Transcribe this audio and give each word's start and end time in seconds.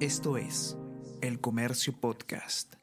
Esto 0.00 0.36
es 0.36 0.76
El 1.22 1.40
Comercio 1.40 1.98
Podcast. 1.98 2.74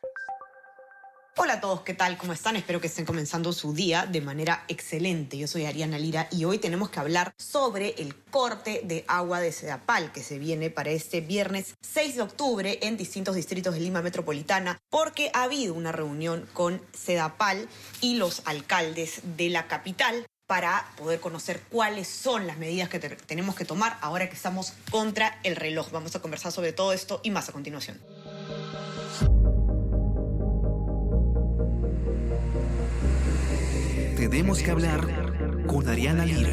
Hola 1.37 1.53
a 1.53 1.61
todos, 1.61 1.81
¿qué 1.81 1.93
tal? 1.93 2.17
¿Cómo 2.17 2.33
están? 2.33 2.55
Espero 2.55 2.81
que 2.81 2.87
estén 2.87 3.05
comenzando 3.05 3.53
su 3.53 3.71
día 3.71 4.07
de 4.07 4.19
manera 4.19 4.65
excelente. 4.67 5.37
Yo 5.37 5.47
soy 5.47 5.65
Ariana 5.65 5.99
Lira 5.99 6.27
y 6.31 6.45
hoy 6.45 6.57
tenemos 6.57 6.89
que 6.89 6.99
hablar 6.99 7.35
sobre 7.37 7.89
el 7.99 8.15
corte 8.15 8.81
de 8.83 9.05
agua 9.07 9.41
de 9.41 9.51
Sedapal 9.51 10.11
que 10.11 10.23
se 10.23 10.39
viene 10.39 10.71
para 10.71 10.89
este 10.89 11.21
viernes 11.21 11.75
6 11.81 12.15
de 12.15 12.21
octubre 12.23 12.79
en 12.81 12.97
distintos 12.97 13.35
distritos 13.35 13.75
de 13.75 13.81
Lima 13.81 14.01
Metropolitana 14.01 14.79
porque 14.89 15.29
ha 15.35 15.43
habido 15.43 15.75
una 15.75 15.91
reunión 15.91 16.49
con 16.53 16.81
Sedapal 16.93 17.69
y 18.01 18.15
los 18.15 18.41
alcaldes 18.45 19.21
de 19.37 19.49
la 19.49 19.67
capital 19.67 20.25
para 20.53 20.85
poder 20.97 21.19
conocer 21.19 21.63
cuáles 21.71 22.07
son 22.07 22.45
las 22.45 22.59
medidas 22.59 22.87
que 22.87 22.99
tenemos 22.99 23.55
que 23.55 23.65
tomar 23.65 23.97
ahora 24.01 24.29
que 24.29 24.35
estamos 24.35 24.73
contra 24.91 25.39
el 25.41 25.55
reloj. 25.55 25.89
Vamos 25.89 26.15
a 26.15 26.19
conversar 26.19 26.51
sobre 26.51 26.73
todo 26.73 26.93
esto 26.93 27.19
y 27.23 27.31
más 27.31 27.49
a 27.49 27.53
continuación. 27.53 27.99
Tenemos 34.15 34.59
que 34.59 34.69
hablar 34.69 35.65
con 35.65 35.89
Ariana 35.89 36.23
Lira. 36.23 36.51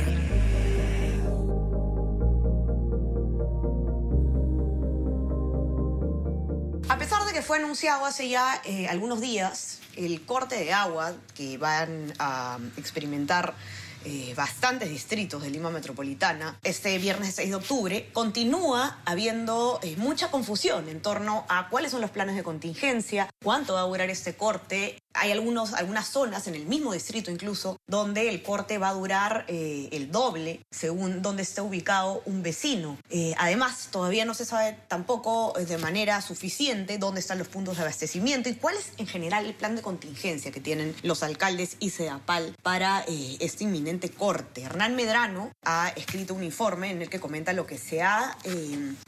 A 6.89 6.97
pesar 6.97 7.27
de 7.27 7.35
que 7.35 7.43
fue 7.43 7.59
anunciado 7.59 8.07
hace 8.07 8.31
ya 8.31 8.63
eh, 8.65 8.89
algunos 8.89 9.21
días 9.21 9.81
el 9.97 10.23
corte 10.23 10.57
de 10.57 10.73
agua 10.73 11.13
que 11.35 11.59
van 11.59 12.15
a 12.19 12.59
experimentar 12.79 13.55
eh, 14.05 14.33
bastantes 14.37 14.89
distritos 14.89 15.43
de 15.43 15.51
Lima 15.51 15.71
Metropolitana, 15.71 16.59
este 16.63 16.97
viernes 16.99 17.35
6 17.35 17.49
de 17.51 17.55
octubre, 17.55 18.09
continúa 18.13 18.99
habiendo 19.05 19.79
eh, 19.83 19.97
mucha 19.99 20.31
confusión 20.31 20.89
en 20.89 21.01
torno 21.01 21.45
a 21.49 21.69
cuáles 21.69 21.93
son 21.93 22.01
los 22.01 22.11
planes 22.11 22.37
de 22.37 22.43
contingencia, 22.43 23.29
cuánto 23.43 23.75
va 23.75 23.81
a 23.81 23.85
durar 23.85 24.11
este 24.11 24.35
corte 24.35 25.03
hay 25.15 25.33
algunos, 25.33 25.75
algunas 25.75 26.09
zonas, 26.09 26.47
en 26.47 26.55
el 26.55 26.67
mismo 26.67 26.93
distrito 26.93 27.31
incluso, 27.31 27.79
donde 27.87 28.29
el 28.29 28.43
corte 28.43 28.79
va 28.79 28.91
a 28.91 28.95
durar 28.95 29.45
eh, 29.49 29.89
el 29.93 30.11
doble 30.11 30.61
según 30.71 31.23
donde 31.23 31.43
esté 31.43 31.61
ubicado 31.61 32.23
un 32.27 32.43
vecino. 32.43 32.99
Eh, 33.11 33.35
además, 33.39 33.89
todavía 33.91 34.25
no 34.25 34.35
se 34.35 34.45
sabe 34.45 34.79
tampoco 34.89 35.59
eh, 35.59 35.65
de 35.65 35.79
manera 35.79 36.21
suficiente 36.23 36.99
dónde 36.99 37.21
están 37.21 37.39
los 37.39 37.49
puntos 37.49 37.77
de 37.77 37.83
abastecimiento 37.83 38.49
y 38.49 38.55
cuál 38.55 38.77
es 38.77 38.93
en 38.99 39.07
general 39.07 39.47
el 39.47 39.55
plan 39.55 39.77
de 39.77 39.83
contingencia 39.83 40.53
que 40.53 40.61
tienen 40.61 40.95
los 41.03 41.23
alcaldes 41.23 41.77
y 41.81 41.91
CEDAPAL 41.91 42.57
para 42.63 43.05
este 43.41 43.65
inminente 43.65 44.11
corte. 44.11 44.63
Hernán 44.63 44.95
Medrano 44.95 45.51
ha 45.65 45.89
escrito 45.97 46.35
un 46.35 46.45
informe 46.45 46.91
en 46.91 47.03
el 47.03 47.11
que 47.11 47.21
comenta 47.21 47.53
lo 47.53 47.67
que 47.67 47.79
se 47.79 48.03
ha 48.03 48.37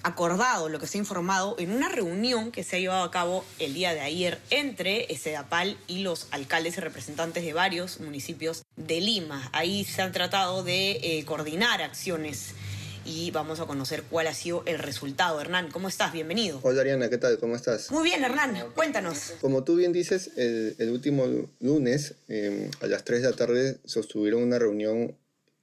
acordado, 0.03 0.69
lo 0.69 0.79
que 0.79 0.87
se 0.87 0.99
ha 0.99 1.01
informado 1.01 1.57
en 1.59 1.73
una 1.73 1.89
reunión 1.89 2.51
que 2.51 2.65
se 2.65 2.77
ha 2.77 2.79
llevado 2.81 3.05
a 3.05 3.11
cabo 3.11 3.45
el 3.59 3.75
día 3.75 3.95
de 3.95 4.01
ayer 4.01 4.41
entre 4.51 5.07
CEDAPAL 5.17 5.77
y 5.87 5.92
y 5.93 6.03
los 6.03 6.27
alcaldes 6.31 6.79
y 6.79 6.81
representantes 6.81 7.45
de 7.45 7.53
varios 7.53 8.01
municipios 8.01 8.63
de 8.77 9.01
Lima. 9.01 9.51
Ahí 9.53 9.85
se 9.85 10.01
han 10.01 10.13
tratado 10.13 10.65
de 10.65 10.93
eh, 10.93 11.25
coordinar 11.27 11.83
acciones 11.83 12.55
y 13.05 13.31
vamos 13.31 13.61
a 13.61 13.67
conocer 13.67 14.05
cuál 14.05 14.27
ha 14.27 14.35
sido 14.35 14.63
el 14.65 14.79
resultado. 14.79 15.39
Hernán, 15.41 15.71
¿cómo 15.71 15.89
estás? 15.89 16.13
Bienvenido. 16.13 16.61
Hola 16.63 16.81
Ariana, 16.81 17.11
¿qué 17.11 17.19
tal? 17.19 17.39
¿Cómo 17.39 17.57
estás? 17.57 17.91
Muy 17.91 18.05
bien, 18.05 18.25
Hernán, 18.25 18.57
cuéntanos. 18.75 19.35
Como 19.43 19.65
tú 19.65 19.77
bien 19.77 19.93
dices, 19.93 20.31
el, 20.37 20.89
último 20.91 21.27
lunes 21.61 22.15
em, 22.29 22.71
a 22.81 22.87
las 22.87 23.05
3 23.05 23.23
de 23.23 23.31
la 23.31 23.37
tarde 23.37 23.79
sostuvieron 23.85 24.43
una 24.43 24.59
reunión 24.59 25.15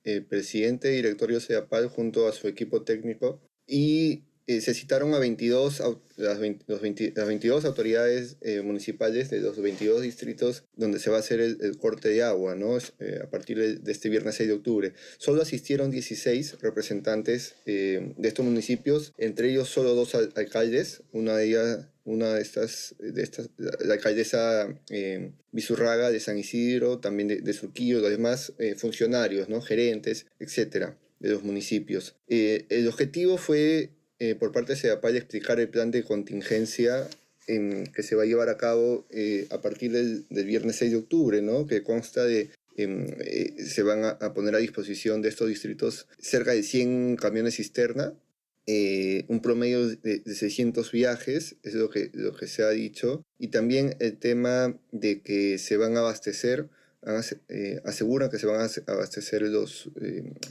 el 0.04 0.18
eh, 0.18 0.22
presidente 0.22 0.90
directorio 0.90 1.40
CEAPAL 1.40 1.90
junto 1.90 2.28
a 2.28 2.34
su 2.34 2.48
equipo 2.48 2.84
técnico 2.84 3.42
y 3.68 4.24
eh, 4.50 4.62
se 4.62 4.74
citaron 4.74 5.14
a 5.14 5.20
22, 5.20 5.80
las, 6.18 6.40
22 6.40 7.66
autoridades 7.66 8.38
eh, 8.42 8.62
municipales 8.62 9.30
de 9.30 9.42
los 9.42 9.62
22 9.62 10.02
distritos 10.02 10.64
donde 10.76 10.98
se 10.98 11.12
va 11.12 11.18
a 11.18 11.20
hacer 11.20 11.40
el, 11.40 11.78
corte 11.78 12.10
de 12.10 12.24
agua, 12.24 12.56
¿no? 12.56 12.76
Eh, 13.00 13.20
a 13.22 13.30
partir 13.30 13.60
de, 13.80 13.92
este 13.92 14.10
viernes 14.10 14.34
6 14.38 14.50
de 14.50 14.56
octubre. 14.56 14.94
Solo 15.20 15.44
asistieron 15.44 15.92
16 15.92 16.62
representantes 16.62 17.58
de 17.66 18.16
estos 18.24 18.44
municipios, 18.44 19.14
entre 19.20 19.52
ellos 19.52 19.70
solo 19.70 19.94
dos 19.94 20.16
alcaldes, 20.16 21.04
una 21.12 21.38
de 21.38 21.46
ellas 21.46 21.86
una 22.06 22.34
de 22.34 22.42
estas, 22.42 22.96
de 22.98 23.22
estas 23.22 23.52
la 23.60 23.94
alcaldesa 23.94 24.68
eh, 24.90 25.32
Bizurraga 25.52 26.10
de 26.10 26.20
San 26.20 26.40
Isidro, 26.40 26.98
también 26.98 27.28
de, 27.28 27.42
de 27.42 27.54
Surquillo, 27.54 28.00
los 28.00 28.10
demás 28.10 28.54
funcionarios, 28.78 29.48
¿no? 29.48 29.62
gerentes, 29.62 30.26
etcétera, 30.40 30.98
de 31.20 31.30
los 31.30 31.44
municipios. 31.44 32.16
el 32.28 32.88
objetivo 32.88 33.38
fue 33.38 33.92
eh, 34.20 34.36
por 34.36 34.52
parte 34.52 34.74
de 34.74 34.80
SEDAPAL 34.80 35.16
explicar 35.16 35.62
el 35.62 35.70
plan 35.70 35.92
de 35.92 36.04
contingencia 36.04 37.08
que 37.48 38.04
se 38.04 38.16
va 38.16 38.24
a 38.24 38.26
llevar 38.28 38.48
a 38.50 38.58
cabo 38.58 39.08
eh, 39.10 39.48
a 39.50 39.60
partir 39.60 39.92
del, 39.92 40.28
viernes 40.30 40.76
6 40.76 40.92
de 40.92 40.98
octubre, 40.98 41.42
¿no? 41.42 41.66
que 41.66 41.82
consta 41.82 42.24
de 42.24 42.52
em, 42.78 43.08
eh, 43.22 43.56
se 43.66 43.82
van 43.82 44.04
a, 44.04 44.34
poner 44.36 44.54
a 44.54 44.60
disposición 44.60 45.24
de 45.24 45.30
estos 45.30 45.48
distritos 45.48 46.08
cerca 46.20 46.52
de 46.52 46.62
100 46.62 47.16
camiones 47.16 47.56
cisterna, 47.56 48.14
un 48.68 49.40
promedio 49.42 49.88
de, 49.88 50.22
600 50.28 50.92
viajes, 50.92 51.56
es 51.64 51.74
lo 51.74 51.90
que, 51.90 52.12
lo 52.14 52.36
que 52.36 52.46
se 52.46 52.62
ha 52.62 52.70
dicho, 52.70 53.24
y 53.40 53.48
también 53.48 53.96
el 54.00 54.20
tema 54.20 54.78
de 54.92 55.22
que 55.22 55.58
se 55.58 55.78
van 55.78 55.98
a 55.98 56.02
abastecer 56.02 56.68
aseguran 57.84 58.30
que 58.30 58.38
se 58.38 58.46
van 58.46 58.62
a 58.62 58.92
abastecer 58.92 59.42
los, 59.42 59.90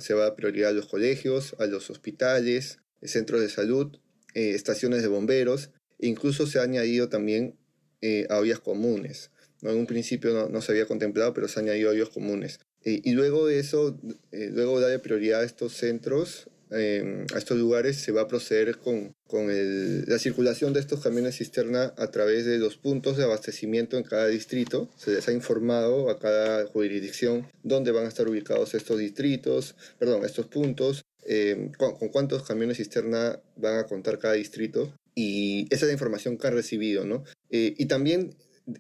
se 0.01 0.15
va 0.15 0.27
a 0.27 0.35
prioridad 0.35 0.71
a 0.71 0.73
los 0.73 0.87
colegios, 0.87 1.55
a 1.61 1.67
los 1.67 1.91
hospitales, 1.91 2.79
centros 3.03 3.41
de 3.41 3.49
salud, 3.49 3.97
eh, 4.35 4.51
estaciones 4.55 5.03
de 5.03 5.09
bomberos, 5.09 5.71
e 5.99 6.07
incluso 6.07 6.47
se 6.47 6.59
ha 6.59 6.63
añadido 6.63 7.09
también 7.09 7.57
eh, 8.03 8.27
a 8.31 8.41
vías 8.41 8.61
comunes. 8.61 9.31
En 9.63 9.77
un 9.77 9.87
principio 9.87 10.49
no, 10.49 10.61
se 10.63 10.73
había 10.73 10.87
contemplado, 10.87 11.35
pero 11.35 11.49
se 11.49 11.59
ha 11.59 11.63
añadido 11.63 11.91
a 11.91 11.93
vías 11.93 12.11
comunes. 12.11 12.61
Eh, 12.85 13.01
y 13.03 13.13
luego 13.13 13.47
de 13.47 13.59
eso, 13.59 13.99
luego 14.31 14.79
de 14.79 14.83
darle 14.83 14.99
prioridad 15.01 15.41
a 15.41 15.45
estos 15.45 15.73
centros, 15.73 16.49
a 16.71 17.39
estos 17.39 17.59
lugares, 17.59 17.97
se 17.97 18.13
va 18.13 18.23
a 18.23 18.29
proceder 18.29 18.77
con, 18.77 19.15
con 19.27 19.49
la 19.49 20.19
circulación 20.19 20.75
de 20.75 20.81
estos 20.81 21.01
camiones 21.01 21.39
cisterna 21.39 21.95
a 21.97 22.11
través 22.11 22.45
de 22.45 22.59
los 22.59 22.77
puntos 22.77 23.17
de 23.17 23.25
abastecimiento 23.25 23.97
en 23.97 24.05
cada 24.05 24.27
distrito. 24.29 24.89
Se 24.97 25.13
les 25.13 25.27
ha 25.29 25.33
informado 25.33 26.11
a 26.11 26.19
cada 26.19 26.67
jurisdicción 26.67 27.49
dónde 27.63 27.91
van 27.91 28.05
a 28.05 28.09
estar 28.09 28.29
ubicados 28.29 28.75
estos 28.75 28.99
distritos, 28.99 29.77
perdón, 29.99 30.25
estos 30.25 30.47
puntos, 30.47 31.05
eh, 31.25 31.71
con, 31.77 31.95
cuántos 32.09 32.43
camiones 32.43 32.79
cisterna 32.79 33.41
van 33.57 33.79
a 33.79 33.87
contar 33.87 34.19
cada 34.19 34.35
distrito. 34.35 34.93
Y 35.15 35.67
esa 35.71 35.85
es 35.85 35.89
la 35.89 35.93
información 35.93 36.39
que 36.39 36.47
han 36.47 36.55
recibido, 36.55 37.05
¿no? 37.05 37.25
Eh, 37.51 37.75
y 37.77 37.87
también, 37.87 38.35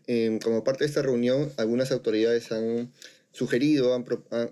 em, 0.06 0.38
como 0.38 0.64
parte 0.64 0.84
de 0.84 0.88
esta 0.88 1.02
reunión, 1.02 1.50
algunas 1.56 1.90
autoridades 1.90 2.52
han 2.52 2.92
sugerido, 3.32 3.94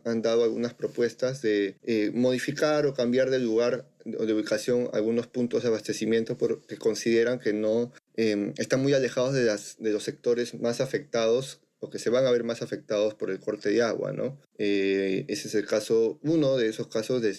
han, 0.05 0.23
dado 0.23 0.45
algunas 0.45 0.75
propuestas 0.75 1.43
de 1.43 1.77
eh, 1.85 2.11
modificar 2.15 2.87
o 2.87 2.95
cambiar 2.95 3.31
de 3.31 3.39
lugar 3.39 3.89
o 4.19 4.27
de 4.27 4.35
ubicación 4.35 4.89
algunos 4.93 5.27
puntos 5.27 5.63
de 5.63 5.69
abastecimiento 5.69 6.39
porque 6.39 6.77
consideran 6.77 7.41
que 7.41 7.53
no 7.53 7.93
em, 8.17 8.53
están 8.59 8.83
muy 8.83 8.93
alejados 8.93 9.35
de 9.35 9.93
los 9.93 10.03
sectores 10.05 10.61
más 10.61 10.81
afectados 10.81 11.61
que 11.91 11.99
se 11.99 12.11
van 12.11 12.27
a 12.27 12.31
ver 12.31 12.45
más 12.45 12.63
afectados 12.63 13.15
por 13.15 13.31
el 13.31 13.41
corte 13.41 13.71
de 13.71 13.83
agua, 13.83 14.13
¿no? 14.13 14.39
Eh, 14.59 15.25
ese 15.29 15.49
es 15.49 15.55
el 15.55 15.67
caso, 15.67 16.19
uno 16.23 16.57
de 16.57 16.69
esos 16.69 16.89
casos 16.89 17.23
de, 17.23 17.37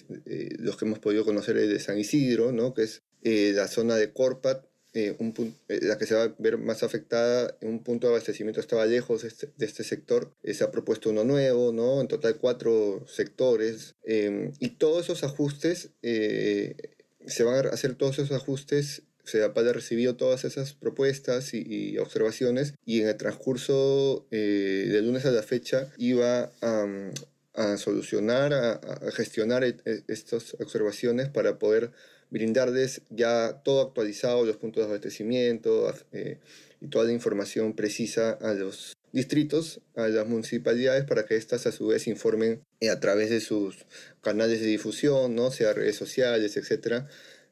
los 0.59 0.77
que 0.77 0.85
hemos 0.85 0.99
podido 0.99 1.25
conocer 1.25 1.57
es 1.57 1.69
de 1.69 1.79
San 1.79 1.97
Isidro, 1.97 2.51
¿no? 2.51 2.73
Que 2.73 2.83
es 2.83 3.03
eh, 3.23 3.53
la 3.55 3.67
zona 3.67 3.95
de 3.95 4.11
Corpat, 4.11 4.65
eh, 4.93 5.15
un 5.19 5.33
la 5.67 5.97
que 5.97 6.05
se 6.05 6.15
va 6.15 6.23
a 6.23 6.35
ver 6.39 6.57
más 6.57 6.81
afectada, 6.81 7.55
un 7.61 7.83
punto 7.83 8.07
de 8.07 8.13
abastecimiento 8.13 8.59
estaba 8.59 8.85
lejos 8.85 9.23
este, 9.23 9.49
de 9.55 9.65
este 9.65 9.83
sector, 9.83 10.33
se 10.43 10.63
ha 10.63 10.71
propuesto 10.71 11.09
uno 11.09 11.23
nuevo, 11.23 11.71
¿no? 11.71 12.01
En 12.01 12.07
total 12.07 12.37
cuatro 12.37 13.05
sectores, 13.07 13.95
y 14.05 14.69
todos 14.69 15.05
esos 15.05 15.23
ajustes, 15.23 15.91
se 16.01 17.43
van 17.43 17.67
a 17.67 17.69
hacer 17.69 17.95
todos 17.95 18.19
esos 18.19 18.31
ajustes 18.31 19.03
CEDAPAL 19.27 19.69
ha 19.69 19.73
recibido 19.73 20.15
todas 20.15 20.45
esas 20.45 20.73
propuestas 20.73 21.53
y, 21.53 21.97
observaciones 21.97 22.73
y 22.85 23.01
en 23.01 23.09
el 23.09 23.17
transcurso 23.17 24.25
eh, 24.31 24.87
de 24.89 25.01
lunes 25.01 25.25
a 25.25 25.31
la 25.31 25.43
fecha 25.43 25.91
iba 25.97 26.51
a, 26.61 27.77
solucionar, 27.77 28.53
a, 28.53 28.79
gestionar 29.11 29.63
e, 29.63 29.77
e, 29.85 30.03
estas 30.07 30.55
observaciones 30.59 31.27
para 31.27 31.57
poder 31.57 31.91
brindarles 32.29 33.01
ya 33.09 33.61
todo 33.63 33.81
actualizado, 33.81 34.45
los 34.45 34.57
puntos 34.57 34.83
de 34.83 34.89
abastecimiento 34.89 35.93
eh, 36.11 36.39
y 36.81 36.87
toda 36.87 37.05
la 37.05 37.13
información 37.13 37.73
precisa 37.73 38.31
a 38.31 38.53
los 38.53 38.95
distritos, 39.11 39.81
a 39.95 40.07
las 40.09 40.27
municipalidades, 40.27 41.05
para 41.05 41.25
que 41.25 41.35
éstas 41.35 41.65
a 41.65 41.71
su 41.71 41.87
vez 41.87 42.07
informen 42.07 42.61
eh, 42.79 42.89
a 42.89 42.99
través 42.99 43.29
de 43.29 43.39
sus 43.39 43.85
canales 44.21 44.59
de 44.59 44.67
difusión, 44.67 45.35
¿no? 45.35 45.51
sea 45.51 45.73
redes 45.73 45.95
sociales, 45.95 46.57
etcétera, 46.57 47.07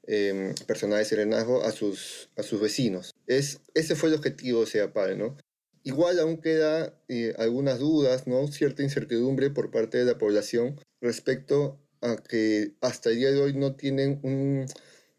eh, 0.07 0.53
personal 0.67 0.99
de 0.99 1.05
serenazgo 1.05 1.63
a 1.63 1.71
sus, 1.71 2.29
a 2.35 2.43
sus 2.43 2.59
vecinos. 2.59 3.13
Es, 3.27 3.59
ese 3.73 3.95
fue 3.95 4.09
el 4.09 4.15
objetivo 4.15 4.61
de 4.61 4.67
SEAPAL, 4.67 5.17
¿no? 5.17 5.37
Igual 5.83 6.19
aún 6.19 6.37
queda 6.37 6.99
eh, 7.07 7.33
algunas 7.37 7.79
dudas, 7.79 8.27
¿no? 8.27 8.47
Cierta 8.47 8.83
incertidumbre 8.83 9.49
por 9.51 9.71
parte 9.71 9.97
de 9.99 10.05
la 10.05 10.17
población 10.17 10.79
respecto 10.99 11.79
a 12.01 12.17
que 12.17 12.73
hasta 12.81 13.09
el 13.09 13.17
día 13.17 13.31
de 13.31 13.39
hoy 13.39 13.53
no 13.53 13.75
tienen 13.75 14.19
un, 14.23 14.65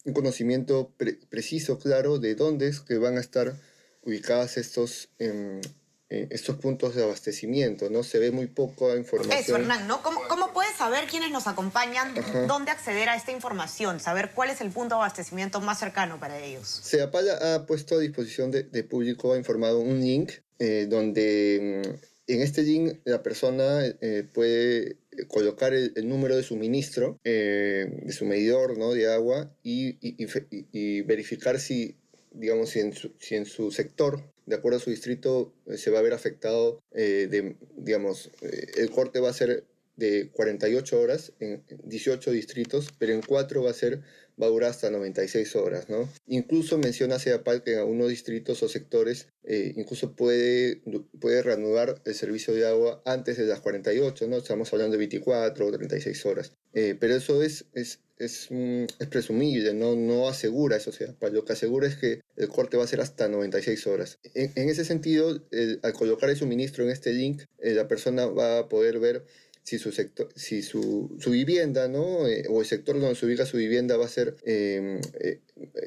un 0.06 0.12
conocimiento 0.12 0.94
preciso, 1.28 1.78
claro, 1.78 2.18
de 2.18 2.34
dónde 2.34 2.68
es 2.68 2.80
que 2.80 2.96
van 2.96 3.18
a 3.18 3.20
estar 3.20 3.54
ubicadas 4.02 4.56
estos, 4.56 5.08
em, 5.18 5.60
eh, 6.08 6.28
estos 6.30 6.56
puntos 6.56 6.94
de 6.94 7.02
abastecimiento, 7.02 7.90
¿no? 7.90 8.04
Se 8.04 8.20
ve 8.20 8.30
muy 8.30 8.46
poca 8.46 8.96
información. 8.96 9.38
Eso, 9.38 9.56
Hernán, 9.56 9.88
¿no? 9.88 10.00
¿Cómo, 10.02 10.20
cómo 10.56 10.64
puedes 10.64 10.78
saber 10.78 11.06
quiénes 11.06 11.30
nos 11.32 11.46
acompañan, 11.46 12.14
dónde 12.48 12.70
acceder 12.70 13.10
a 13.10 13.16
esta 13.16 13.30
información, 13.30 14.00
saber 14.00 14.30
cuál 14.34 14.48
es 14.48 14.62
el 14.62 14.70
punto 14.70 14.94
de 14.94 15.02
abastecimiento 15.02 15.60
más 15.60 15.78
cercano 15.78 16.18
para 16.18 16.42
ellos? 16.42 16.80
SEAPAL 16.82 17.28
ha 17.28 17.66
puesto 17.66 17.96
a 17.96 17.98
disposición 17.98 18.50
de, 18.50 18.62
de 18.62 18.82
público, 18.82 19.34
ha 19.34 19.36
informado 19.36 19.80
un 19.80 20.00
link 20.00 20.32
eh, 20.58 20.86
donde 20.88 21.84
mm, 21.84 22.32
en 22.32 22.40
este 22.40 22.62
link 22.62 23.00
la 23.04 23.22
persona 23.22 23.84
eh, 24.00 24.26
puede 24.32 24.96
colocar 25.28 25.74
el, 25.74 25.92
número 26.08 26.34
de 26.34 26.42
suministro 26.42 27.18
de 27.22 28.12
su 28.16 28.24
medidor 28.24 28.78
¿no? 28.78 28.92
de 28.92 29.12
agua 29.12 29.50
y, 29.62 29.98
y, 30.00 31.02
verificar 31.02 31.60
si, 31.60 31.96
digamos, 32.32 32.70
si 32.70 32.80
en 32.80 32.94
su, 32.94 33.12
si 33.18 33.34
en 33.36 33.44
su 33.44 33.70
sector 33.70 34.22
de 34.46 34.54
acuerdo 34.54 34.78
a 34.78 34.80
su 34.80 34.90
distrito, 34.90 35.52
eh, 35.66 35.76
se 35.76 35.90
va 35.90 35.98
a 35.98 36.02
ver 36.02 36.14
afectado, 36.14 36.80
eh, 36.92 37.26
de, 37.30 37.56
digamos, 37.76 38.30
eh, 38.40 38.66
el 38.76 38.90
corte 38.90 39.20
va 39.20 39.28
a 39.28 39.34
ser 39.34 39.64
de 39.96 40.30
48 40.32 41.00
horas 41.00 41.32
en 41.40 41.64
18 41.84 42.30
distritos, 42.30 42.88
pero 42.98 43.12
en 43.12 43.22
4 43.22 43.62
va 43.62 43.70
a 43.70 43.74
ser 43.74 44.02
va 44.40 44.46
a 44.46 44.50
durar 44.50 44.70
hasta 44.70 44.90
96 44.90 45.56
horas, 45.56 45.88
¿no? 45.88 46.08
Incluso 46.26 46.76
menciona 46.78 47.18
CEAPAL 47.18 47.62
que 47.62 47.72
en 47.72 47.78
algunos 47.78 48.08
distritos 48.08 48.62
o 48.62 48.68
sectores 48.68 49.28
incluso 49.76 50.14
puede, 50.14 50.82
puede 51.20 51.42
reanudar 51.42 52.02
el 52.04 52.14
servicio 52.14 52.52
de 52.52 52.66
agua 52.66 53.00
antes 53.04 53.36
de 53.36 53.46
las 53.46 53.60
48, 53.60 54.26
¿no? 54.26 54.36
Estamos 54.38 54.72
hablando 54.72 54.92
de 54.92 54.98
24 54.98 55.66
o 55.66 55.72
36 55.72 56.26
horas. 56.26 56.52
pero 56.72 57.14
eso 57.14 57.42
es, 57.42 57.64
es, 57.72 58.00
es, 58.18 58.48
es, 58.50 59.06
presumible, 59.08 59.72
¿no? 59.74 59.94
no 59.94 60.28
asegura 60.28 60.76
eso. 60.76 60.92
sea, 60.92 61.14
lo 61.30 61.44
que 61.44 61.52
asegura 61.52 61.86
es 61.86 61.96
que 61.96 62.20
el 62.36 62.48
corte 62.48 62.76
va 62.76 62.84
a 62.84 62.88
ser 62.88 63.00
hasta 63.00 63.28
96 63.28 63.86
horas. 63.86 64.18
En, 64.34 64.68
ese 64.68 64.84
sentido, 64.84 65.40
al 65.82 65.92
colocar 65.92 66.30
el 66.30 66.36
suministro 66.36 66.84
en 66.84 66.90
este 66.90 67.12
link, 67.12 67.42
eh, 67.58 67.72
la 67.72 67.88
persona 67.88 68.26
va 68.26 68.58
a 68.58 68.68
poder 68.68 68.98
ver 68.98 69.24
si 69.66 69.78
su 69.78 69.92
sector, 69.92 70.28
si 70.36 70.62
su, 70.62 71.14
su 71.18 71.30
vivienda, 71.30 71.88
¿no? 71.88 72.26
Eh, 72.28 72.44
o 72.48 72.60
el 72.60 72.66
sector 72.66 72.98
donde 72.98 73.16
se 73.16 73.26
ubica 73.26 73.44
su 73.44 73.56
vivienda 73.56 73.96
va 73.96 74.06
a 74.06 74.08
ser, 74.08 74.36
em, 74.44 75.00
eh, 75.20 75.40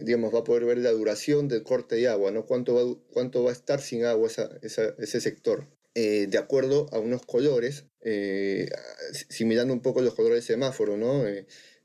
digamos, 0.04 0.34
va 0.36 0.40
a 0.40 0.44
poder 0.44 0.66
ver 0.66 0.78
la 0.80 0.92
duración 0.92 1.48
del 1.48 1.64
corte 1.64 1.96
de 1.96 2.10
agua, 2.10 2.30
¿no? 2.32 2.46
Cuánto 2.46 2.76
va, 2.76 3.02
cuánto 3.12 3.44
va 3.44 3.52
a 3.52 3.54
estar 3.54 3.82
sin 3.82 4.04
agua 4.06 4.28
esa, 4.28 4.50
ese 4.62 5.22
sector. 5.22 5.68
de 5.96 6.38
acuerdo 6.38 6.88
a 6.94 7.00
unos 7.00 7.26
colores, 7.26 7.84
similando 9.30 9.74
un 9.74 9.82
poco 9.82 10.02
los 10.02 10.14
colores 10.16 10.48
de 10.48 10.54
semáforo, 10.54 10.96
¿no? 10.96 11.26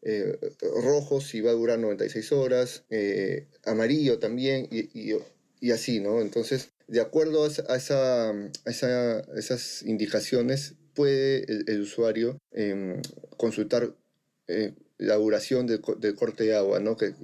Eh, 0.07 0.39
rojo 0.61 1.23
si 1.23 1.41
va 1.41 1.51
a 1.51 1.55
durar 1.55 1.79
96 1.79 2.33
horas, 2.33 2.85
eh, 2.91 3.47
amarillo 3.65 4.19
también 4.19 4.69
y, 4.71 5.17
y, 5.61 5.71
así, 5.71 5.99
¿no? 6.01 6.21
Entonces, 6.21 6.73
de 6.89 7.01
acuerdo 7.01 7.45
a, 7.45 7.77
esa, 7.77 8.31
a 8.31 8.71
esa, 8.71 9.21
esas 9.35 9.83
indicaciones, 9.83 10.75
puede 10.95 11.45
el, 11.49 11.81
usuario 11.81 12.39
em, 12.53 13.01
consultar 13.37 13.95
eh, 14.49 14.75
la 14.99 15.17
duración 15.17 15.67
del, 15.67 15.81
corte 15.81 16.45
de 16.45 16.57
agua, 16.57 16.81
¿no? 16.81 16.97
Que, 16.97 17.15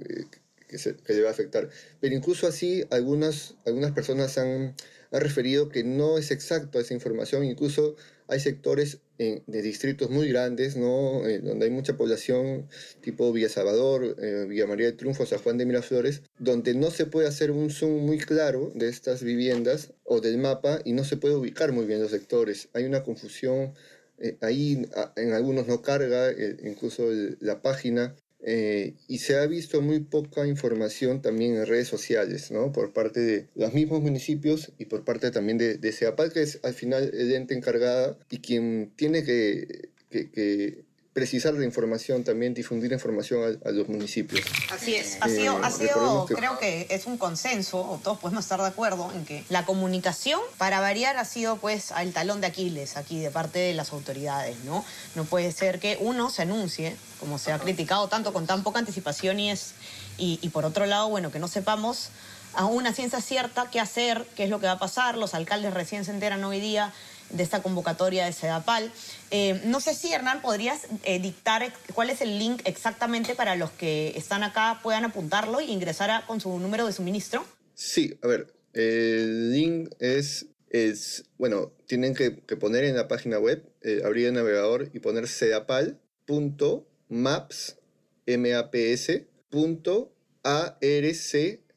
que, 0.67 0.77
se, 0.77 0.95
que, 0.95 1.13
le 1.13 1.21
va 1.21 1.29
a 1.29 1.31
afectar. 1.31 1.69
Pero 1.99 2.15
incluso 2.15 2.47
así, 2.47 2.83
algunas, 2.89 3.55
algunas 3.65 3.91
personas 3.91 4.37
han, 4.37 4.75
han 5.11 5.21
referido 5.21 5.69
que 5.69 5.83
no 5.83 6.17
es 6.17 6.31
exacto 6.31 6.79
esa 6.79 6.93
información, 6.93 7.43
incluso 7.43 7.95
hay 8.31 8.39
sectores 8.39 9.01
de 9.17 9.61
distritos 9.61 10.09
muy 10.09 10.29
grandes, 10.29 10.75
¿no? 10.75 11.27
Eh, 11.27 11.39
donde 11.39 11.65
hay 11.65 11.71
mucha 11.71 11.95
población, 11.95 12.67
tipo 13.01 13.31
Villa 13.31 13.49
Salvador, 13.49 14.15
eh, 14.19 14.45
Villa 14.47 14.65
María 14.65 14.87
de 14.87 14.93
Triunfo, 14.93 15.25
San 15.25 15.39
Juan 15.39 15.57
de 15.59 15.65
Miraflores, 15.65 16.23
donde 16.39 16.73
no 16.73 16.89
se 16.89 17.05
puede 17.05 17.27
hacer 17.27 17.51
un 17.51 17.69
zoom 17.69 18.03
muy 18.03 18.17
claro 18.17 18.71
de 18.73 18.89
estas 18.89 19.21
viviendas 19.21 19.93
o 20.05 20.21
del 20.21 20.39
mapa 20.39 20.81
y 20.85 20.93
no 20.93 21.03
se 21.03 21.17
puede 21.17 21.35
ubicar 21.35 21.71
muy 21.71 21.85
bien 21.85 22.01
los 22.01 22.11
sectores. 22.11 22.69
Hay 22.73 22.85
una 22.85 23.03
confusión, 23.03 23.73
eh, 24.17 24.37
ahí 24.41 24.87
en 25.17 25.33
algunos 25.33 25.67
no 25.67 25.83
carga, 25.83 26.31
incluso 26.63 27.09
la 27.41 27.61
página, 27.61 28.15
eh, 28.43 28.95
y 29.07 29.19
se 29.19 29.37
ha 29.37 29.45
visto 29.45 29.81
muy 29.81 29.99
poca 29.99 30.47
información 30.47 31.21
también 31.21 31.55
en 31.55 31.65
redes 31.65 31.87
sociales, 31.87 32.51
¿no? 32.51 32.71
Por 32.71 32.93
parte 32.93 33.19
de 33.19 33.47
los 33.55 33.73
mismos 33.73 34.01
municipios 34.01 34.71
y 34.77 34.85
por 34.85 35.03
parte 35.03 35.31
también 35.31 35.57
de, 35.57 35.77
de 35.77 35.91
SEAPAL, 35.91 36.33
que 36.33 36.41
es 36.41 36.59
al 36.63 36.73
final 36.73 37.11
el 37.13 37.31
ente 37.33 37.53
encargada 37.53 38.17
y 38.29 38.39
quien 38.39 38.91
tiene 38.95 39.23
que, 39.23 39.89
que 40.09 40.83
precisar 41.13 41.53
la 41.53 41.65
información, 41.65 42.23
también 42.23 42.53
difundir 42.53 42.91
información 42.91 43.59
a, 43.65 43.71
los 43.71 43.89
municipios. 43.89 44.45
Así 44.71 44.95
es, 44.95 45.17
ha 45.19 45.27
sido, 45.27 45.57
ha 45.61 45.69
sido 45.69 46.25
creo 46.25 46.57
que 46.57 46.87
es 46.89 47.05
un 47.05 47.17
consenso, 47.17 47.81
o 47.81 47.99
todos 48.01 48.17
podemos 48.19 48.45
estar 48.45 48.61
de 48.61 48.67
acuerdo, 48.67 49.11
en 49.13 49.25
que 49.25 49.43
la 49.49 49.65
comunicación, 49.65 50.39
para 50.57 50.79
variar, 50.79 51.17
ha 51.17 51.25
sido 51.25 51.57
pues 51.57 51.91
el 51.99 52.13
talón 52.13 52.39
de 52.39 52.47
Aquiles 52.47 52.95
aquí 52.95 53.19
de 53.19 53.29
parte 53.29 53.59
de 53.59 53.73
las 53.73 53.91
autoridades, 53.91 54.57
¿no? 54.63 54.85
No 55.15 55.25
puede 55.25 55.51
ser 55.51 55.79
que 55.79 55.97
uno 55.99 56.29
se 56.29 56.43
anuncie, 56.43 56.95
como 57.19 57.37
se 57.37 57.51
ha 57.51 57.59
criticado 57.59 58.07
tanto, 58.07 58.31
con 58.31 58.47
tan 58.47 58.63
poca 58.63 58.79
anticipación 58.79 59.39
y 59.39 59.51
es, 59.51 59.73
y, 60.17 60.39
y 60.41 60.49
por 60.49 60.63
otro 60.63 60.85
lado, 60.85 61.09
bueno, 61.09 61.29
que 61.29 61.39
no 61.39 61.49
sepamos 61.49 62.09
a 62.53 62.65
una 62.65 62.93
ciencia 62.93 63.21
cierta 63.21 63.69
qué 63.69 63.79
hacer, 63.79 64.25
qué 64.35 64.45
es 64.45 64.49
lo 64.49 64.59
que 64.59 64.67
va 64.67 64.73
a 64.73 64.79
pasar, 64.79 65.17
los 65.17 65.33
alcaldes 65.33 65.73
recién 65.73 66.05
se 66.05 66.11
enteran 66.11 66.43
hoy 66.43 66.59
día 66.59 66.93
de 67.33 67.43
esta 67.43 67.61
convocatoria 67.61 68.25
de 68.25 68.33
SEDAPAL. 68.33 68.91
Eh, 69.31 69.61
no 69.65 69.79
sé 69.79 69.93
si, 69.93 70.13
Hernán, 70.13 70.41
podrías 70.41 70.87
eh, 71.03 71.19
dictar 71.19 71.71
cuál 71.93 72.09
es 72.09 72.21
el 72.21 72.39
link 72.39 72.61
exactamente 72.65 73.35
para 73.35 73.55
los 73.55 73.69
que 73.71 74.13
están 74.15 74.43
acá 74.43 74.79
puedan 74.83 75.05
apuntarlo 75.05 75.59
e 75.59 75.65
ingresar 75.65 76.25
con 76.27 76.41
su 76.41 76.59
número 76.59 76.85
de 76.85 76.93
suministro. 76.93 77.43
Sí, 77.73 78.17
a 78.21 78.27
ver, 78.27 78.53
el 78.73 79.51
link 79.51 79.89
es, 79.99 80.45
es 80.69 81.25
bueno, 81.37 81.71
tienen 81.87 82.13
que, 82.15 82.31
poner 82.31 82.83
en 82.83 82.95
la 82.95 83.07
página 83.07 83.39
web, 83.39 83.63
eh, 83.81 84.01
abrir 84.05 84.27
el 84.27 84.33
navegador 84.33 84.89
y 84.93 84.99
poner 84.99 85.27
sedapal.maps, 85.27 87.77
M-A-P-S, 88.25 89.27
punto 89.49 90.13
A-R-C-G-I-S, 90.43 91.67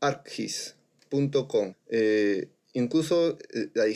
arcgis.com. 0.00 1.74
Eh, 1.88 2.48
Incluso 2.76 3.38
eh, 3.54 3.70
la, 3.72 3.86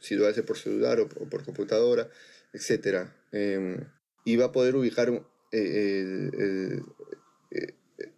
si 0.00 0.14
lo 0.14 0.26
hace 0.26 0.44
por 0.44 0.56
celular 0.56 1.00
o, 1.00 1.08
por 1.08 1.44
computadora, 1.44 2.08
etc. 2.52 3.08
Em, 3.32 3.84
y 4.24 4.36
va 4.36 4.46
a 4.46 4.52
poder 4.52 4.76
ubicar, 4.76 5.10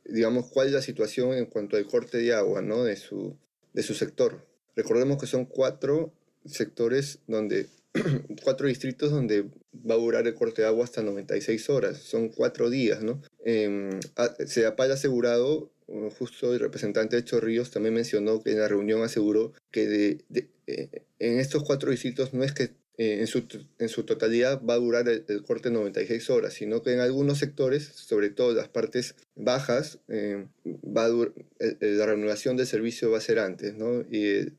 digamos, 0.05 0.47
cuál 0.49 0.67
es 0.67 0.73
la 0.75 0.83
situación 0.83 1.35
en 1.35 1.47
cuanto 1.47 1.77
al 1.77 1.87
corte 1.87 2.19
de 2.19 2.35
agua 2.35 2.61
¿no? 2.61 2.85
de, 2.85 2.97
su, 2.97 3.37
de 3.73 3.83
su 3.83 3.95
sector. 3.95 4.47
Recordemos 4.77 5.19
que 5.19 5.27
son 5.27 5.47
cuatro 5.47 6.13
sectores 6.45 7.21
donde 7.27 7.69
cuatro 8.45 8.69
distritos 8.69 9.11
donde 9.11 9.43
va 9.89 9.95
a 9.95 9.99
durar 9.99 10.27
el 10.27 10.35
corte 10.35 10.63
de 10.63 10.69
agua 10.69 10.85
hasta 10.85 11.03
96 11.03 11.71
horas, 11.71 11.99
son 11.99 12.29
cuatro 12.29 12.71
días, 12.71 13.03
¿no? 13.03 13.23
Eh, 13.45 14.01
se 14.47 14.67
ha 14.67 14.75
asegurado, 14.79 15.71
justo 16.19 16.53
el 16.53 16.61
representante 16.61 17.17
de 17.17 17.25
Chorrillos 17.25 17.71
también 17.71 17.95
mencionó 17.95 18.43
que 18.43 18.53
en 18.53 18.61
la 18.61 18.69
reunión 18.69 19.03
aseguró 19.03 19.53
que 19.71 19.87
de, 19.87 20.49
eh, 20.67 21.03
en 21.19 21.39
estos 21.41 21.65
cuatro 21.65 21.91
distritos 21.91 22.33
no 22.33 22.45
es 22.45 22.53
que 22.53 22.71
eh, 22.97 23.21
en, 23.21 23.27
su, 23.27 23.45
en, 23.79 23.89
su, 23.89 24.05
totalidad 24.05 24.63
va 24.63 24.75
a 24.75 24.79
durar 24.79 25.09
el, 25.09 25.43
corte 25.43 25.71
96 25.71 26.29
horas, 26.29 26.53
sino 26.53 26.83
que 26.83 26.93
en 26.93 27.01
algunos 27.01 27.39
sectores, 27.39 27.85
sobre 27.87 28.29
todo 28.29 28.53
las 28.53 28.69
partes 28.69 29.15
bajas, 29.37 30.01
eh, 30.09 30.47
va 30.67 31.09
la 31.09 32.07
reanudación 32.07 32.59
del 32.59 32.67
servicio 32.67 33.11
va 33.11 33.19
a 33.19 33.23
ser 33.23 33.39
antes, 33.39 33.75
¿no? 33.75 34.03
Y 34.03 34.53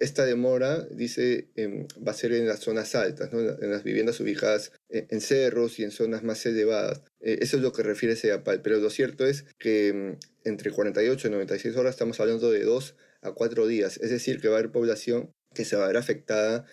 esta 0.00 0.24
demora, 0.24 0.86
dice, 0.90 1.48
em, 1.56 1.86
va 2.06 2.12
a 2.12 2.14
ser 2.14 2.32
en 2.32 2.46
las 2.46 2.60
zonas 2.60 2.94
altas, 2.94 3.30
en 3.32 3.70
las 3.70 3.82
viviendas 3.82 4.20
ubicadas 4.20 4.72
en, 4.88 5.20
cerros 5.20 5.78
y 5.78 5.84
en 5.84 5.90
zonas 5.90 6.22
más 6.22 6.44
elevadas. 6.46 7.02
Eh, 7.20 7.38
eso 7.40 7.56
es 7.56 7.62
lo 7.62 7.72
que 7.72 7.82
refiere 7.82 8.16
SEAPAL, 8.16 8.62
pero 8.62 8.78
lo 8.78 8.90
cierto 8.90 9.26
es 9.26 9.44
que 9.58 9.88
em, 9.88 10.16
entre 10.44 10.70
48 10.70 11.28
y 11.28 11.30
96 11.30 11.76
horas 11.76 11.94
estamos 11.94 12.20
hablando 12.20 12.50
de 12.50 12.64
2 12.64 12.96
a 13.22 13.32
4 13.32 13.66
días, 13.66 13.98
es 14.02 14.10
decir, 14.10 14.40
que 14.40 14.48
va 14.48 14.56
a 14.56 14.58
haber 14.58 14.72
población 14.72 15.32
que 15.54 15.64
se 15.64 15.76
va 15.76 15.84
a 15.84 15.88
ver 15.88 15.96
afectada 15.96 16.66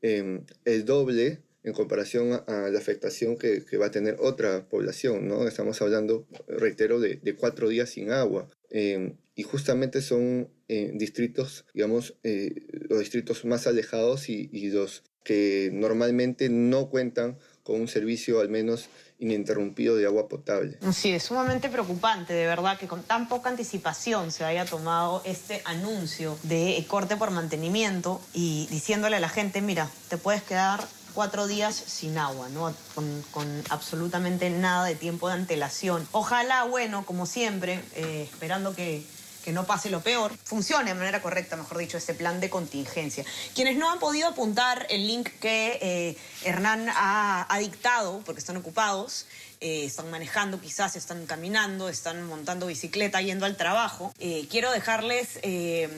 em, 0.00 0.44
el 0.64 0.84
doble 0.84 1.42
en 1.64 1.72
comparación 1.72 2.42
a, 2.46 2.70
la 2.70 2.78
afectación 2.78 3.36
que, 3.36 3.64
va 3.76 3.86
a 3.86 3.90
tener 3.90 4.16
otra 4.18 4.68
población, 4.68 5.28
¿no? 5.28 5.46
Estamos 5.46 5.80
hablando, 5.80 6.26
reitero, 6.48 6.98
de, 6.98 7.36
cuatro 7.36 7.68
días 7.68 7.90
sin 7.90 8.10
agua. 8.10 8.48
Eh, 8.70 9.14
y 9.34 9.42
justamente 9.42 10.02
son 10.02 10.48
eh, 10.68 10.90
distritos, 10.94 11.64
digamos, 11.74 12.14
eh, 12.22 12.66
los 12.88 12.98
distritos 13.00 13.44
más 13.44 13.66
alejados 13.66 14.28
y, 14.28 14.50
y, 14.52 14.70
los 14.70 15.04
que 15.24 15.70
normalmente 15.72 16.48
no 16.48 16.90
cuentan 16.90 17.38
con 17.62 17.80
un 17.80 17.88
servicio 17.88 18.40
al 18.40 18.48
menos 18.48 18.88
ininterrumpido 19.18 19.96
de 19.96 20.06
agua 20.06 20.28
potable. 20.28 20.78
Sí, 20.92 21.12
es 21.12 21.22
sumamente 21.22 21.68
preocupante, 21.68 22.32
de 22.34 22.46
verdad, 22.46 22.76
que 22.76 22.88
con 22.88 23.04
tan 23.04 23.28
poca 23.28 23.50
anticipación 23.50 24.32
se 24.32 24.44
haya 24.44 24.64
tomado 24.64 25.22
este 25.24 25.62
anuncio 25.64 26.36
de 26.42 26.84
corte 26.88 27.16
por 27.16 27.30
mantenimiento 27.30 28.20
y 28.34 28.66
diciéndole 28.70 29.16
a 29.16 29.20
la 29.20 29.28
gente, 29.28 29.60
mira, 29.60 29.88
te 30.08 30.18
puedes 30.18 30.42
quedar 30.42 30.80
cuatro 31.14 31.46
días 31.46 31.74
sin 31.74 32.18
agua, 32.18 32.48
¿no? 32.48 32.74
Con, 32.94 33.62
absolutamente 33.70 34.50
nada 34.50 34.86
de 34.86 34.94
tiempo 34.94 35.28
de 35.28 35.34
antelación. 35.34 36.06
Ojalá, 36.12 36.64
bueno, 36.64 37.04
como 37.06 37.26
siempre, 37.26 37.80
eh, 37.94 38.28
esperando 38.30 38.74
que, 38.74 39.04
que 39.42 39.52
no 39.52 39.66
pase 39.66 39.90
lo 39.90 40.00
peor, 40.00 40.32
funcione 40.44 40.90
de 40.90 40.94
manera 40.94 41.20
correcta, 41.20 41.56
mejor 41.56 41.78
dicho, 41.78 41.96
este 41.96 42.14
plan 42.14 42.40
de 42.40 42.50
contingencia. 42.50 43.24
Quienes 43.54 43.76
no 43.76 43.90
han 43.90 43.98
podido 43.98 44.28
apuntar 44.28 44.86
el 44.90 45.06
link 45.06 45.28
que 45.40 45.78
eh, 45.80 46.16
Hernán 46.44 46.88
ha, 46.88 47.46
ha 47.52 47.58
dictado, 47.58 48.22
porque 48.24 48.40
están 48.40 48.56
ocupados, 48.56 49.26
eh, 49.62 49.84
están 49.84 50.10
manejando, 50.10 50.60
quizás 50.60 50.96
están 50.96 51.24
caminando, 51.24 51.88
están 51.88 52.24
montando 52.26 52.66
bicicleta, 52.66 53.22
yendo 53.22 53.46
al 53.46 53.56
trabajo. 53.56 54.12
Eh, 54.18 54.48
quiero 54.50 54.72
dejarles, 54.72 55.38
eh, 55.42 55.88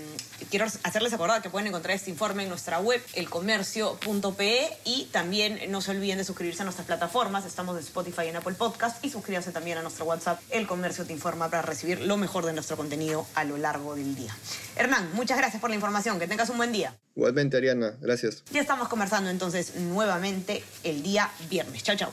quiero 0.51 0.67
hacerles 0.83 1.15
acordar 1.15 1.41
que 1.41 1.49
pueden 1.49 1.69
encontrar 1.69 1.97
este 1.97 2.11
informe 2.11 2.43
en 2.43 2.51
nuestra 2.51 2.79
web, 2.81 3.03
elcomercio.pe, 3.15 4.69
y 4.85 5.09
también 5.13 5.61
no 5.73 5.81
se 5.81 5.93
olviden 5.93 6.19
de 6.19 6.25
suscribirse 6.25 6.61
a 6.61 6.65
nuestras 6.67 6.87
plataformas. 6.87 7.47
Estamos 7.47 7.75
en 7.79 7.85
Spotify 7.85 8.25
y 8.27 8.29
en 8.29 8.37
Apple 8.37 8.53
Podcast 8.53 9.03
y 9.03 9.09
suscríbanse 9.09 9.51
también 9.51 9.79
a 9.79 9.83
nuestro 9.83 10.05
WhatsApp, 10.05 10.43
El 10.51 10.67
Comercio 10.67 11.07
Te 11.07 11.15
Informa, 11.15 11.49
para 11.49 11.63
recibir 11.63 12.03
lo 12.03 12.19
mejor 12.19 12.45
de 12.45 12.53
nuestro 12.53 12.77
contenido 12.77 13.27
a 13.35 13.45
lo 13.45 13.57
largo 13.57 13.95
del 13.95 14.15
día. 14.15 14.37
Hernán, 14.77 15.09
muchas 15.15 15.39
gracias 15.39 15.63
por 15.63 15.71
la 15.71 15.77
información. 15.77 16.19
Que 16.19 16.29
tengas 16.29 16.51
un 16.51 16.59
buen 16.59 16.71
día. 16.71 16.95
Igualmente, 17.17 17.57
Ariana. 17.57 17.95
Gracias. 18.03 18.43
Ya 18.53 18.61
estamos 18.61 18.89
conversando 18.89 19.31
entonces 19.31 19.77
nuevamente 19.77 20.63
el 20.83 21.03
día 21.03 21.31
viernes. 21.49 21.83
Chao, 21.83 21.97
chao. 21.97 22.13